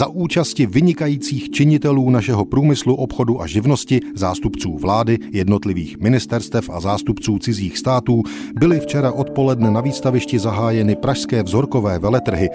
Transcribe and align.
za 0.00 0.08
účasti 0.08 0.66
vynikajících 0.66 1.50
činitelů 1.50 2.10
našeho 2.10 2.44
průmyslu, 2.44 2.94
obchodu 2.94 3.40
a 3.40 3.46
živnosti, 3.46 4.00
zástupců 4.14 4.78
vlády, 4.78 5.18
jednotlivých 5.32 5.98
ministerstev 5.98 6.70
a 6.70 6.80
zástupců 6.80 7.38
cizích 7.38 7.78
států 7.78 8.22
byly 8.54 8.80
včera 8.80 9.12
odpoledne 9.12 9.70
na 9.70 9.80
výstavišti 9.80 10.38
zahájeny 10.38 10.96
pražské 10.96 11.42
vzorkové 11.42 11.98
veletrhy. 11.98 12.48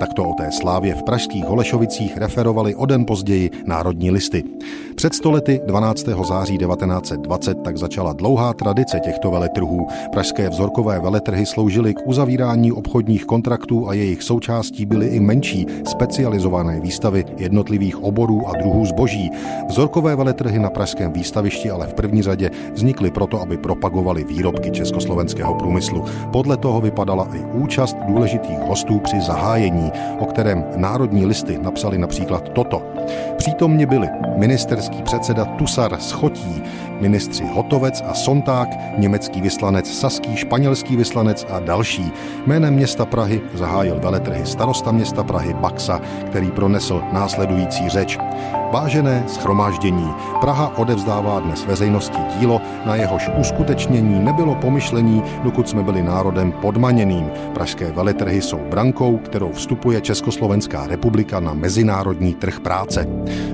Takto 0.00 0.24
o 0.24 0.34
té 0.34 0.52
slávě 0.52 0.94
v 0.94 1.02
pražských 1.02 1.44
Holešovicích 1.44 2.16
referovali 2.16 2.74
o 2.74 2.86
den 2.86 3.04
později 3.04 3.50
národní 3.66 4.10
listy. 4.10 4.44
Před 5.02 5.14
stolety 5.14 5.60
12. 5.66 6.06
září 6.24 6.58
1920 6.58 7.58
tak 7.64 7.76
začala 7.76 8.12
dlouhá 8.12 8.52
tradice 8.52 9.00
těchto 9.00 9.30
veletrhů. 9.30 9.86
Pražské 10.12 10.48
vzorkové 10.48 11.00
veletrhy 11.00 11.46
sloužily 11.46 11.94
k 11.94 12.06
uzavírání 12.06 12.72
obchodních 12.72 13.24
kontraktů 13.24 13.88
a 13.88 13.94
jejich 13.94 14.22
součástí 14.22 14.86
byly 14.86 15.06
i 15.06 15.20
menší, 15.20 15.66
specializované 15.88 16.80
výstavy 16.80 17.24
jednotlivých 17.36 18.02
oborů 18.02 18.48
a 18.48 18.52
druhů 18.52 18.86
zboží. 18.86 19.30
Vzorkové 19.68 20.16
veletrhy 20.16 20.58
na 20.58 20.70
pražském 20.70 21.12
výstavišti 21.12 21.70
ale 21.70 21.86
v 21.86 21.94
první 21.94 22.22
řadě 22.22 22.50
vznikly 22.72 23.10
proto, 23.10 23.40
aby 23.40 23.56
propagovali 23.56 24.24
výrobky 24.24 24.70
československého 24.70 25.54
průmyslu. 25.54 26.04
Podle 26.32 26.56
toho 26.56 26.80
vypadala 26.80 27.28
i 27.34 27.40
účast 27.52 27.96
důležitých 28.06 28.58
hostů 28.58 28.98
při 28.98 29.20
zahájení, 29.20 29.92
o 30.18 30.26
kterém 30.26 30.64
národní 30.76 31.26
listy 31.26 31.58
napsali 31.62 31.98
například 31.98 32.48
toto. 32.48 32.82
Přítomně 33.36 33.86
byli 33.86 34.08
ministerský 34.36 34.91
předseda 35.02 35.44
Tusar 35.44 36.00
Schotí, 36.00 36.62
ministři 37.00 37.44
Hotovec 37.44 38.02
a 38.06 38.14
Sonták, 38.14 38.68
německý 38.98 39.40
vyslanec 39.40 39.98
Saský, 39.98 40.36
španělský 40.36 40.96
vyslanec 40.96 41.46
a 41.50 41.60
další. 41.60 42.12
Jménem 42.46 42.74
města 42.74 43.06
Prahy 43.06 43.40
zahájil 43.54 44.00
veletrhy 44.00 44.46
starosta 44.46 44.92
města 44.92 45.24
Prahy 45.24 45.54
Baxa, 45.54 46.00
který 46.26 46.50
pronesl 46.50 47.02
následující 47.12 47.88
řeč. 47.88 48.18
Vážené 48.72 49.24
schromáždění, 49.28 50.14
Praha 50.40 50.78
odevzdává 50.78 51.40
dnes 51.40 51.64
veřejnosti 51.64 52.18
dílo, 52.38 52.60
na 52.86 52.94
jehož 52.94 53.30
uskutečnění 53.40 54.24
nebylo 54.24 54.54
pomyšlení, 54.54 55.22
dokud 55.44 55.68
jsme 55.68 55.82
byli 55.82 56.02
národem 56.02 56.52
podmaněným. 56.52 57.30
Pražské 57.54 57.92
veletrhy 57.92 58.42
jsou 58.42 58.58
brankou, 58.70 59.16
kterou 59.16 59.52
vstupuje 59.52 60.00
Československá 60.00 60.86
republika 60.86 61.40
na 61.40 61.54
mezinárodní 61.54 62.34
trh 62.34 62.60
práce. 62.60 63.06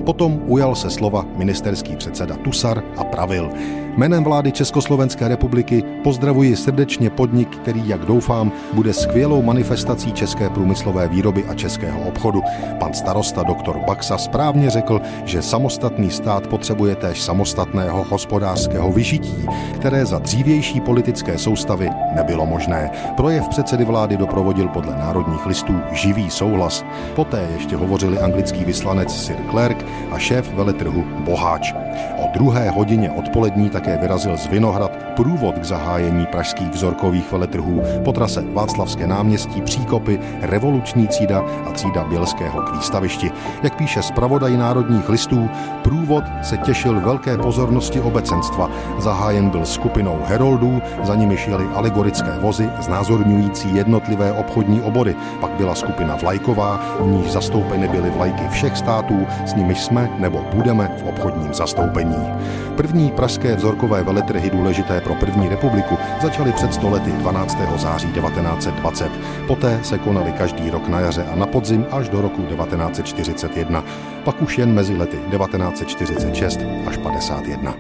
Potom 0.04 0.40
ujal 0.46 0.74
se 0.74 0.90
slova 0.90 1.24
ministerský 1.36 1.96
předseda 1.96 2.36
Tusar 2.36 2.82
a 2.96 3.04
pravil. 3.04 3.50
Jménem 3.98 4.24
vlády 4.24 4.52
Československé 4.52 5.28
republiky 5.28 5.84
pozdravuji 6.04 6.56
srdečně 6.56 7.10
podnik, 7.10 7.56
který, 7.56 7.88
jak 7.88 8.00
doufám, 8.00 8.52
bude 8.72 8.92
skvělou 8.92 9.42
manifestací 9.42 10.12
české 10.12 10.50
průmyslové 10.50 11.08
výroby 11.08 11.44
a 11.48 11.54
českého 11.54 12.00
obchodu. 12.00 12.42
Pan 12.78 12.94
starosta 12.94 13.42
doktor 13.42 13.78
Baxa 13.86 14.18
správně 14.18 14.70
řekl, 14.70 15.00
že 15.24 15.42
samostatný 15.42 16.10
stát 16.10 16.46
potřebuje 16.46 16.96
též 16.96 17.22
samostatného 17.22 18.04
hospodářského 18.04 18.92
vyžití, 18.92 19.46
které 19.74 20.06
za 20.06 20.18
dřívější 20.18 20.80
politické 20.80 21.38
soustavy 21.38 21.90
nebylo 22.14 22.46
možné. 22.46 22.90
Projev 23.16 23.48
předsedy 23.48 23.84
vlády 23.84 24.16
doprovodil 24.16 24.68
podle 24.68 24.96
národních 24.96 25.46
listů 25.46 25.80
živý 25.92 26.30
souhlas. 26.30 26.84
Poté 27.14 27.48
ještě 27.54 27.76
hovořili 27.76 28.18
anglický 28.18 28.64
vyslanec 28.64 29.24
Sir 29.24 29.36
Clark 29.50 29.84
a 30.10 30.18
šéf 30.18 30.54
veletrhu 30.54 31.04
Boháč. 31.24 31.74
O 32.18 32.28
druhé 32.32 32.70
hodině 32.70 33.10
odpolední 33.10 33.70
také 33.88 34.00
vyrazil 34.00 34.36
z 34.36 34.46
Vinohrad 34.46 34.92
průvod 35.16 35.58
k 35.58 35.64
zahájení 35.64 36.26
pražských 36.26 36.70
vzorkových 36.70 37.32
veletrhů 37.32 37.82
po 38.04 38.12
trase 38.12 38.44
Václavské 38.52 39.06
náměstí, 39.06 39.62
Příkopy, 39.62 40.20
Revoluční 40.40 41.08
cída 41.08 41.44
a 41.66 41.72
cída 41.72 42.04
Bělského 42.04 42.62
k 42.62 42.72
výstavišti. 42.72 43.30
Jak 43.62 43.76
píše 43.76 44.02
zpravodaj 44.02 44.56
národních 44.56 45.08
listů, 45.08 45.48
průvod 45.82 46.24
se 46.42 46.56
těšil 46.56 47.00
velké 47.00 47.38
pozornosti 47.38 48.00
obecenstva. 48.00 48.70
Zahájen 48.98 49.50
byl 49.50 49.64
skupinou 49.64 50.20
heroldů, 50.24 50.82
za 51.02 51.14
nimi 51.14 51.36
šly 51.36 51.64
alegorické 51.74 52.38
vozy 52.40 52.70
znázorňující 52.80 53.74
jednotlivé 53.74 54.32
obchodní 54.32 54.80
obory. 54.82 55.16
Pak 55.40 55.50
byla 55.50 55.74
skupina 55.74 56.16
vlajková, 56.16 56.80
v 57.00 57.06
níž 57.06 57.32
zastoupeny 57.32 57.88
byly 57.88 58.10
vlajky 58.10 58.48
všech 58.48 58.76
států, 58.76 59.26
s 59.46 59.54
nimiž 59.54 59.80
jsme 59.80 60.10
nebo 60.18 60.44
budeme 60.54 60.90
v 61.00 61.08
obchodním 61.08 61.54
zastoupení. 61.54 62.16
První 62.76 63.10
pražské 63.10 63.58
vzorkové 63.78 64.02
veletrhy 64.02 64.50
důležité 64.50 65.00
pro 65.00 65.14
první 65.14 65.48
republiku 65.48 65.98
začaly 66.22 66.52
před 66.52 66.74
stolety 66.74 67.12
12. 67.12 67.58
září 67.76 68.12
1920. 68.12 69.12
Poté 69.46 69.80
se 69.82 69.98
konaly 69.98 70.32
každý 70.32 70.70
rok 70.70 70.88
na 70.88 71.00
jaře 71.00 71.24
a 71.32 71.36
na 71.36 71.46
podzim 71.46 71.86
až 71.90 72.08
do 72.08 72.20
roku 72.20 72.42
1941. 72.42 73.84
Pak 74.24 74.42
už 74.42 74.58
jen 74.58 74.74
mezi 74.74 74.96
lety 74.96 75.16
1946 75.16 76.60
až 76.86 76.96
51. 76.96 77.74